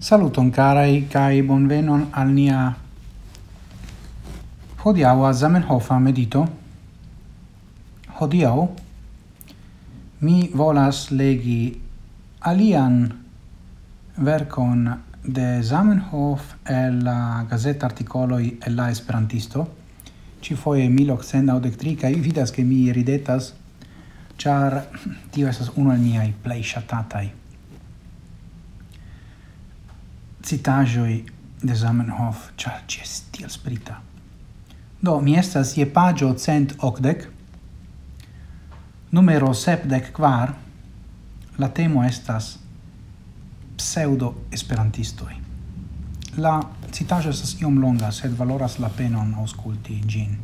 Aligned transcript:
Saluton 0.00 0.48
carai 0.50 1.04
kai 1.12 1.42
bonvenon 1.44 2.06
al 2.16 2.30
nia 2.32 2.60
hodiaŭa 4.80 5.32
Zamenhofa 5.36 5.98
medito. 6.00 6.46
Hodiau 8.16 8.62
mi 10.24 10.36
volas 10.54 11.10
legi 11.10 11.74
alian 12.40 12.96
verkon 14.16 14.86
de 15.22 15.48
Zamenhof 15.62 16.54
el 16.64 17.04
la 17.04 17.44
gazeta 17.50 17.86
articoloi 17.86 18.56
el 18.66 18.76
la 18.76 18.88
Esperantisto. 18.90 19.66
Ci 20.40 20.54
foje 20.54 20.88
1893 20.88 21.94
kaj 21.96 22.14
vidas 22.14 22.50
che 22.50 22.62
mi 22.62 22.90
ridetas 22.90 23.52
char 24.38 24.88
tio 25.30 25.46
esas 25.48 25.70
uno 25.76 25.90
al 25.90 25.98
miaj 25.98 26.32
plei 26.42 26.62
ŝatataj 26.62 27.39
citajoi 30.50 31.24
de 31.62 31.74
Zamenhof, 31.74 32.50
char 32.56 32.82
ci 32.86 33.00
tiel 33.30 33.48
sprita. 33.48 34.02
Do, 35.00 35.20
mi 35.20 35.36
estas 35.38 35.76
je 35.76 35.86
pagio 35.86 36.34
cent 36.38 36.74
ocdec, 36.78 37.28
numero 39.10 39.52
sepdec 39.54 40.10
quar, 40.12 40.54
la 41.58 41.68
temo 41.68 42.02
estas 42.04 42.58
pseudo-esperantistoi. 43.76 45.38
La 46.36 46.58
citajo 46.92 47.30
estas 47.30 47.54
iom 47.60 47.78
longa, 47.78 48.10
sed 48.10 48.34
valoras 48.36 48.78
la 48.78 48.88
penon 48.88 49.34
ausculti 49.38 50.02
gin 50.06 50.36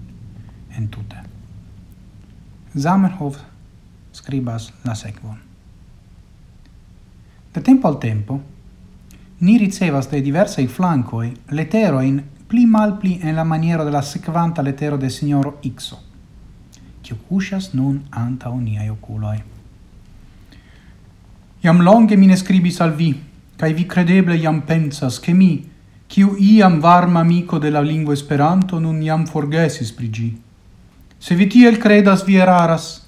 entute. 0.77 1.23
Zamenhof 2.75 3.43
scribas 4.13 4.73
la 4.85 4.95
sequon. 4.95 5.39
De 7.55 7.61
tempo 7.61 7.89
al 7.89 7.99
tempo, 7.99 8.41
Ni 9.39 9.59
ricevas 9.59 10.09
de 10.09 10.23
diversai 10.23 10.67
flancoi 10.67 11.33
leteroin 11.49 12.23
pli 12.47 12.65
mal 12.65 12.97
pli 12.97 13.19
en 13.21 13.35
la 13.35 13.45
maniera 13.45 13.85
de 13.85 13.91
la 13.91 14.01
sequanta 14.01 14.63
letero 14.63 14.97
de 14.97 15.11
signoro 15.11 15.59
Ixo, 15.61 15.99
cio 17.03 17.17
cuscias 17.29 17.73
nun 17.75 18.07
anta 18.09 18.49
uniai 18.49 18.89
oculoi. 18.89 19.43
Iam 21.61 21.83
longe 21.83 22.17
mine 22.17 22.37
scribis 22.37 22.81
al 22.81 22.95
vi, 22.95 23.13
cae 23.57 23.75
vi 23.75 23.85
credeble 23.85 24.37
iam 24.37 24.63
pensas 24.63 25.21
che 25.21 25.35
mi, 25.35 25.69
ciu 26.07 26.37
iam 26.39 26.81
varma 26.81 27.21
amico 27.21 27.59
de 27.59 27.71
la 27.71 27.81
lingua 27.81 28.15
esperanto, 28.15 28.79
nun 28.79 29.03
iam 29.03 29.27
forgesis 29.27 29.93
prigi. 29.93 30.33
Se 31.19 31.35
vi 31.35 31.47
tiel 31.47 31.77
credas 31.77 32.25
vi 32.25 32.37
eraras, 32.37 33.05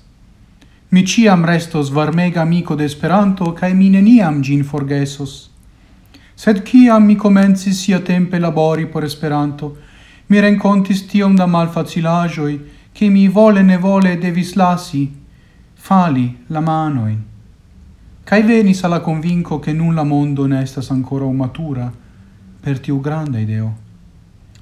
mi 0.90 1.06
ciam 1.06 1.44
restos 1.44 1.90
varmega 1.90 2.42
amico 2.42 2.74
de 2.74 2.84
esperanto, 2.84 3.54
cae 3.54 3.72
mi 3.72 3.88
neniam 3.88 4.42
gin 4.42 4.64
forgesos. 4.64 5.56
Sed 6.38 6.62
ciam 6.62 7.02
mi 7.02 7.16
comencis 7.16 7.80
sia 7.80 7.98
tempe 7.98 8.38
labori 8.38 8.86
por 8.86 9.02
Esperanto, 9.02 9.76
mi 10.26 10.38
rencontis 10.38 11.04
tiom 11.06 11.34
da 11.34 11.46
malfacilagioi, 11.46 12.60
che 12.92 13.08
mi 13.08 13.26
vole 13.26 13.62
ne 13.62 13.76
vole 13.76 14.18
devis 14.18 14.52
lasi, 14.54 15.12
fali 15.74 16.44
la 16.46 16.60
manoin. 16.60 17.24
Cai 18.22 18.42
venis 18.44 18.84
alla 18.84 19.00
convinco 19.00 19.58
che 19.58 19.72
nulla 19.72 20.04
mondo 20.04 20.46
ne 20.46 20.62
estas 20.62 20.90
ancora 20.90 21.24
matura 21.26 21.92
per 22.60 22.78
tiu 22.78 23.00
grande 23.00 23.40
ideo. 23.40 23.76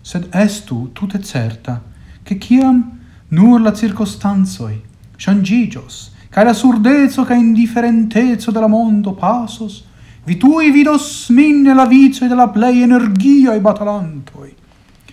Sed 0.00 0.28
estu 0.32 0.92
tutte 0.94 1.22
certa, 1.22 1.82
che 2.22 2.38
ciam 2.38 3.00
nur 3.28 3.60
la 3.60 3.74
circostanzoi, 3.74 4.80
shangigios, 5.14 6.10
cae 6.30 6.44
la 6.44 6.54
surdezzo 6.54 7.24
cae 7.24 7.36
indifferentezzo 7.36 8.50
della 8.50 8.66
mondo 8.66 9.12
pasos, 9.12 9.84
vi 10.26 10.36
tui 10.36 10.72
vidos 10.72 11.28
min 11.28 11.60
nella 11.62 11.86
vice 11.86 12.26
della 12.26 12.48
plei 12.48 12.82
energia 12.82 13.54
e 13.54 13.60
batalantoi. 13.60 14.52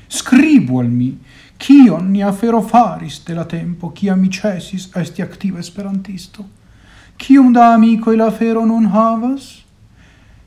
Scribu 0.07 0.79
al 0.79 0.89
mi, 0.89 1.19
cion 1.57 2.09
ni 2.09 2.23
afero 2.23 2.61
faris 2.61 3.21
de 3.23 3.35
la 3.35 3.45
tempo, 3.45 3.91
cia 3.93 4.15
mi 4.15 4.29
cesis 4.31 4.89
esti 4.95 5.21
activa 5.21 5.59
esperantisto. 5.59 6.49
Cium 7.15 7.51
da 7.51 7.73
amico 7.73 8.11
la 8.15 8.25
afero 8.25 8.65
non 8.65 8.85
havas? 8.85 9.63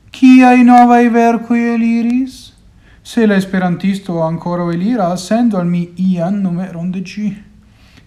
Ciai 0.09 0.63
novae 0.63 1.09
vercoi 1.09 1.73
eliris? 1.73 2.53
Se 3.01 3.25
la 3.25 3.35
ancora 4.21 4.69
elira, 4.73 5.15
sendo 5.15 5.57
al 5.57 5.65
mi 5.65 5.93
ian 5.95 6.41
numeron 6.41 6.91
de 6.91 7.01
gi. 7.01 7.46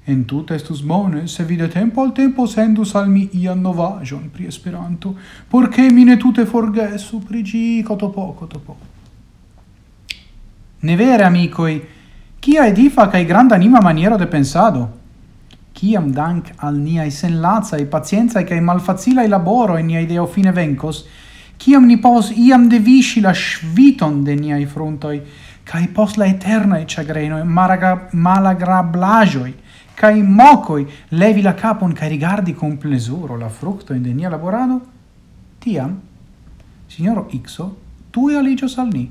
En 0.05 0.25
tut 0.25 0.51
estus 0.51 0.81
bone, 0.83 1.27
se 1.29 1.45
vide 1.45 1.69
tempo 1.69 2.03
al 2.03 2.13
tempo 2.13 2.47
sendus 2.47 2.95
al 2.95 3.09
mi 3.09 3.29
ian 3.33 3.61
novajon 3.61 4.31
pri 4.33 4.47
Esperanto, 4.47 5.15
porche 5.49 5.91
mi 5.91 6.05
ne 6.05 6.17
tute 6.17 6.47
forgesu 6.47 7.21
pri 7.21 7.43
gi 7.43 7.83
cotopo, 7.83 8.33
cotopo. 8.33 8.77
Ne 10.81 10.97
vere, 10.97 11.25
amicoi, 11.25 11.83
kia 12.41 12.67
edifa 12.67 13.09
cae 13.09 13.27
granda 13.27 13.55
anima 13.55 13.81
maniero 13.81 14.17
de 14.17 14.27
pensado, 14.27 14.89
ciam 15.75 16.11
dank 16.13 16.55
al 16.57 16.77
niai 16.81 17.11
senlacae, 17.11 17.85
pacienzae 17.85 18.45
cae 18.45 18.61
malfacilae 18.61 19.29
e 19.79 19.83
niai 19.83 20.07
deo 20.07 20.27
fine 20.27 20.53
vencos, 20.53 21.05
ciam 21.59 21.87
ni 21.87 21.99
pos 21.99 22.33
iam 22.35 22.69
devisci 22.69 23.21
la 23.21 23.35
sviton 23.35 24.25
de 24.25 24.35
niai 24.35 24.65
frontoi, 24.65 25.21
cae 25.65 25.89
pos 25.89 26.17
la 26.17 26.25
eternae 26.27 26.87
chagrenoi, 26.87 27.45
malagrablajoi, 27.45 28.13
malagra 28.13 29.70
cae 30.01 30.23
mocoi 30.23 30.89
levi 31.09 31.43
la 31.43 31.53
capon 31.53 31.93
cae 31.93 32.09
rigardi 32.09 32.55
con 32.55 32.79
plesuro 32.79 33.37
la 33.37 33.51
fructo 33.51 33.93
in 33.93 34.01
denia 34.01 34.31
laborado, 34.31 34.81
tiam, 35.59 36.01
signoro 36.87 37.27
Ixo, 37.31 37.77
tui 38.09 38.35
aligios 38.35 38.79
al 38.79 38.89
ni, 38.89 39.11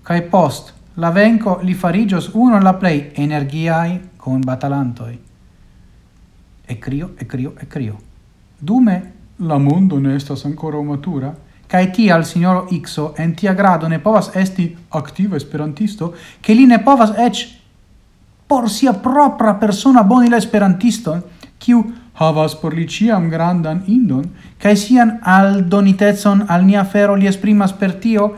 cae 0.00 0.22
post 0.22 0.72
la 0.94 1.10
venco 1.10 1.58
li 1.60 1.74
farigios 1.74 2.30
uno 2.32 2.58
la 2.58 2.72
plei 2.72 3.10
energiai 3.12 4.12
con 4.16 4.40
batalantoi. 4.40 5.20
E 6.64 6.78
crio, 6.78 7.12
e 7.18 7.26
crio, 7.26 7.52
e 7.58 7.66
crio. 7.66 8.00
Dume 8.56 9.12
la 9.36 9.58
mondo 9.58 9.98
ne 9.98 10.14
estas 10.14 10.46
ancora 10.46 10.80
matura, 10.80 11.36
cae 11.66 11.90
tial 11.90 12.24
signoro 12.24 12.66
Ixo 12.70 13.12
en 13.18 13.34
tia 13.34 13.52
grado 13.52 13.88
ne 13.88 13.98
povas 13.98 14.30
esti 14.32 14.74
activa 14.88 15.36
esperantisto, 15.36 16.14
che 16.40 16.54
li 16.54 16.64
ne 16.64 16.80
povas 16.80 17.12
ec 17.18 17.62
por 18.54 18.70
sia 18.70 18.92
propra 19.02 19.58
persona 19.58 20.02
bonila 20.02 20.36
esperantisto, 20.36 21.16
kiu 21.58 21.80
havas 22.14 22.54
por 22.54 22.70
li 22.70 22.84
ciam 22.86 23.26
grandan 23.26 23.80
indon, 23.90 24.28
cae 24.62 24.76
sian 24.78 25.16
aldonitezon 25.26 26.44
al 26.46 26.62
nia 26.62 26.84
fero 26.84 27.16
li 27.18 27.26
esprimas 27.26 27.74
per 27.74 27.96
tio, 27.98 28.28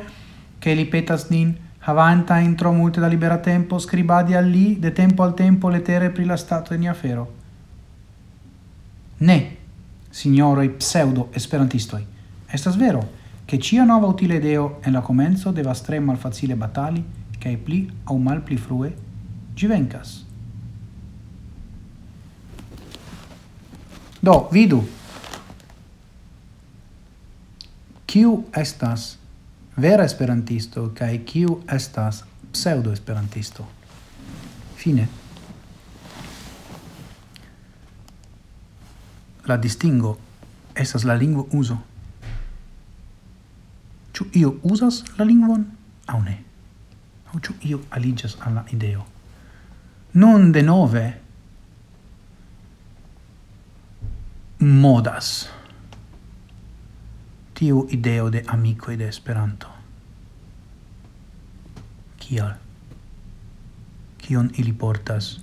che 0.58 0.72
li 0.72 0.86
petas 0.88 1.28
nin, 1.28 1.52
havanta 1.84 2.40
intro 2.40 2.72
multe 2.72 2.98
da 2.98 3.12
libera 3.12 3.36
tempo, 3.44 3.78
scribadi 3.78 4.32
al 4.32 4.48
li, 4.48 4.78
de 4.80 4.94
tempo 4.96 5.22
al 5.22 5.34
tempo 5.34 5.68
letere 5.68 6.08
pri 6.08 6.24
la 6.24 6.40
stato 6.40 6.72
de 6.72 6.80
nia 6.80 6.94
fero. 6.94 7.28
Ne, 9.18 9.38
signoroi 10.08 10.70
pseudo 10.80 11.28
esperantistoi, 11.34 12.06
estas 12.48 12.80
vero, 12.80 13.04
che 13.44 13.58
cia 13.58 13.84
nova 13.84 14.06
utile 14.06 14.40
deo 14.40 14.78
en 14.82 14.94
la 14.94 15.02
comenzo 15.02 15.52
devas 15.52 15.82
tre 15.82 16.00
malfacile 16.00 16.56
batali, 16.56 17.04
cae 17.38 17.58
pli 17.58 17.84
au 18.04 18.16
mal 18.16 18.40
pli 18.40 18.56
frue 18.56 19.04
Gi 19.56 19.66
vencas. 19.66 20.24
Do, 24.20 24.48
vidu. 24.52 24.82
Kiu 28.06 28.44
estas 28.52 29.16
vera 29.76 30.04
esperantisto 30.04 30.90
kaj 30.98 31.18
kiu 31.24 31.60
estas 31.72 32.24
pseudo 32.52 32.92
esperantisto? 32.92 33.66
Fine. 34.76 35.08
La 39.46 39.56
distingo 39.56 40.16
estas 40.74 41.04
la 41.04 41.14
lingvo 41.14 41.48
uso. 41.52 41.78
Ĉu 44.12 44.24
io 44.32 44.54
uzas 44.62 45.04
la 45.18 45.24
lingvon 45.24 45.66
aŭ 46.08 46.22
ne? 46.24 46.38
Aŭ 47.32 47.40
ĉu 47.40 47.60
io 47.68 47.84
aliĝas 47.90 48.36
al 48.40 48.58
la 48.58 48.64
ideo? 48.72 49.04
non 50.16 50.52
de 50.52 50.62
nove 50.62 51.04
modas 54.58 55.48
tiu 57.52 57.86
ideo 57.90 58.30
de 58.30 58.42
amico 58.48 58.96
de 58.96 59.08
Esperanto. 59.08 59.68
Kial? 62.16 62.54
Kion 64.16 64.50
ili 64.56 64.72
portas? 64.72 65.36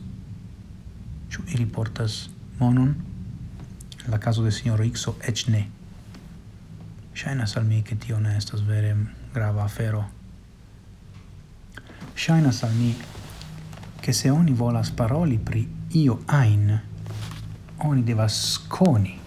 Ĉu 1.29 1.45
ili 1.53 1.65
portas 1.65 2.29
monon? 2.59 2.95
En 4.05 4.11
la 4.11 4.17
caso 4.17 4.43
de 4.43 4.51
signor 4.51 4.81
Ixo 4.81 5.15
ec 5.21 5.47
ne. 5.53 5.67
Shainas 7.13 7.57
al 7.57 7.65
mi 7.65 7.83
che 7.83 7.95
tio 7.95 8.19
ne 8.19 8.37
estas 8.37 8.65
vere 8.65 8.95
grava 9.33 9.63
afero. 9.63 10.05
Shainas 12.15 12.63
al 12.63 12.73
mi 12.73 12.95
che 14.03 14.11
se 14.11 14.29
oni 14.29 14.51
volas 14.51 14.91
paroli 14.91 15.37
pri 15.37 15.65
io 15.91 16.23
ein, 16.27 16.81
oni 17.77 18.03
devas 18.03 18.65
coni 18.67 19.17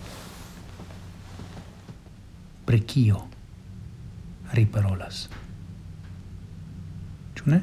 pri 2.62 2.84
cio 2.84 3.28
riparolas. 4.50 5.22
Ĉu 7.32 7.48
ne? 7.48 7.62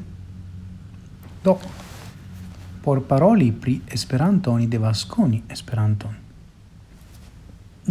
Do, 1.46 1.56
por 2.82 3.06
paroli 3.06 3.52
pri 3.52 3.78
Esperanto 3.86 4.50
oni 4.50 4.66
devas 4.68 5.06
koni 5.06 5.44
Esperanton. 5.46 6.18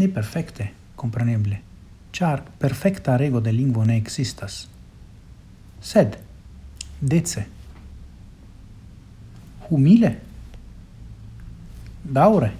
Ne 0.02 0.08
perfekte, 0.08 0.72
compreneble, 0.96 1.62
char 2.10 2.42
perfecta 2.58 3.14
rego 3.16 3.38
de 3.38 3.52
lingvo 3.52 3.84
ne 3.84 4.02
existas. 4.02 4.66
Sed, 5.78 6.18
dece, 6.98 7.61
humile, 9.72 10.20
daure, 12.02 12.56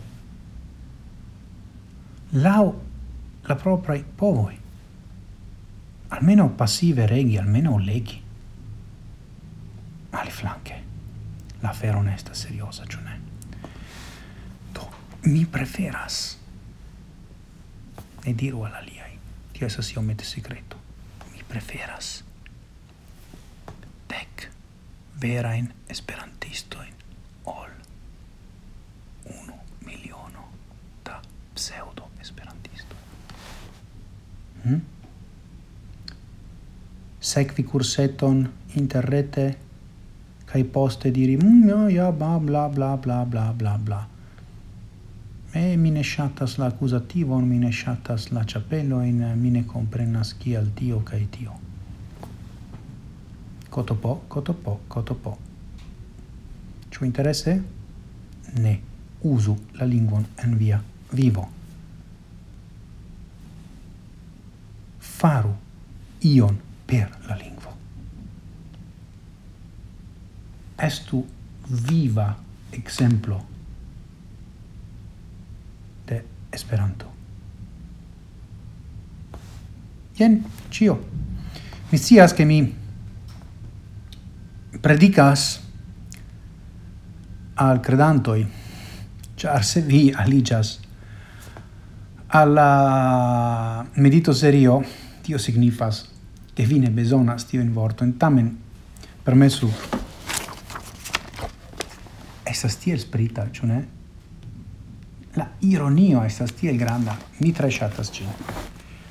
lau 2.30 2.80
la 3.42 3.54
propria 3.54 4.02
povoi, 4.02 4.58
almeno 6.08 6.48
passive 6.50 7.06
regi, 7.06 7.36
almeno 7.36 7.78
leghi, 7.78 8.22
alle 10.10 10.30
flanche. 10.30 10.90
La 11.60 11.68
L'afero 11.68 11.98
onesta, 11.98 12.34
seriosa, 12.34 12.84
ciò 12.86 12.98
ne. 13.00 13.20
Do, 14.72 14.90
mi 15.22 15.46
preferas. 15.46 16.38
E 18.24 18.34
diru 18.34 18.62
alla 18.62 18.80
liai. 18.80 19.16
Tio 19.52 19.66
esas 19.66 19.86
si 19.86 19.96
omette 19.96 20.24
secreto, 20.24 20.76
mi 21.30 21.42
preferas. 21.46 22.24
Dec 24.06 24.50
verain 25.18 25.72
esperantistoin. 25.86 27.01
pseudo-esperantisto. 31.62 32.94
Hmm? 34.64 34.80
Sekvi 37.20 37.64
curseton 37.64 38.48
interrete 38.74 39.44
kai 40.46 40.64
poste 40.64 41.10
diri 41.10 41.36
mm, 41.36 41.68
ja, 41.68 41.88
ja, 41.88 42.10
bla, 42.12 42.38
bla, 42.38 42.68
bla, 42.68 42.96
bla, 42.96 43.24
bla, 43.24 43.52
bla, 43.52 43.78
bla. 43.78 44.00
E 45.52 45.76
mi 45.76 45.90
ne 45.90 46.02
shatas 46.02 46.56
la 46.58 46.66
accusativo 46.66 47.38
mi 47.38 47.58
ne 47.58 47.70
shatas 47.72 48.30
la 48.32 48.44
ĉapelojn, 48.44 49.22
mi 49.36 49.50
ne 49.50 49.66
comprenas 49.68 50.34
chi 50.40 50.56
al 50.56 50.72
tio 50.74 51.02
kai 51.04 51.26
tio. 51.30 51.58
Kotopo, 53.70 54.22
kotopo, 54.28 54.80
kotopo. 54.88 55.38
ciò 56.92 57.04
interesse 57.04 57.62
Ne. 58.54 58.80
uso 59.22 59.56
la 59.72 59.86
lingua 59.86 60.20
en 60.36 60.56
via 60.56 60.91
vivo. 61.12 61.50
Faru 64.98 65.56
ion 66.20 66.58
per 66.84 67.18
la 67.26 67.36
lingvo. 67.36 67.76
Estu 70.76 71.24
viva 71.68 72.36
exemplo 72.70 73.46
de 76.04 76.24
Esperanto. 76.50 77.10
Jen 80.16 80.44
cio. 80.68 80.98
Mi 81.90 81.98
scias 81.98 82.32
che 82.32 82.44
mi 82.44 82.74
predicas 84.80 85.60
al 87.54 87.80
credantoi, 87.80 88.46
char 89.36 89.64
se 89.64 89.80
vi 89.80 90.10
aligas 90.10 90.81
alla 92.34 93.86
medito 93.94 94.32
serio 94.32 94.82
tio 95.20 95.36
signifas 95.36 96.08
che 96.54 96.64
fine 96.64 96.90
besonas 96.90 97.44
tio 97.44 97.60
in 97.60 97.72
vorto. 97.72 98.04
In 98.04 98.16
tamen 98.16 98.58
per 99.22 99.34
me 99.34 99.48
su 99.48 99.70
estas 102.42 102.76
tiel 102.76 102.98
sprita 102.98 103.44
ĉu 103.52 103.66
ne? 103.66 103.80
La 105.36 105.46
ironio 105.60 106.22
estas 106.24 106.52
tiel 106.56 106.76
granda 106.76 107.16
mi 107.38 107.52
tre 107.52 107.70
shatas 107.70 108.10
ci 108.12 108.24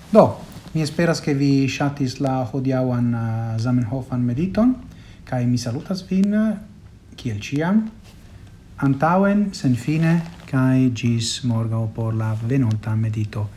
do 0.09 0.39
mi 0.73 0.81
esperas 0.81 1.21
che 1.21 1.33
vi 1.33 1.67
shatis 1.67 2.17
la 2.17 2.41
hodiawan 2.51 3.13
uh, 3.13 3.59
Zamenhofan 3.59 4.21
mediton 4.21 4.75
kai 5.23 5.45
mi 5.45 5.57
salutas 5.57 6.01
vin 6.09 6.33
uh, 6.33 6.57
kiel 7.15 7.39
ciam 7.39 7.89
antauen 8.77 9.53
sen 9.53 9.75
fine 9.75 10.40
cae 10.51 10.91
gis 10.91 11.45
morgao 11.45 11.87
por 11.95 12.13
la 12.13 12.35
venonta 12.35 12.95
medito. 12.95 13.47